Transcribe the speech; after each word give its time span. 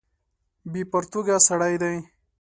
بې 0.71 0.81
پرتوګه 0.91 1.37
سړی 1.47 1.75
دی. 1.81 1.95